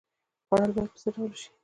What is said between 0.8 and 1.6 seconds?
په څه ډول وشي؟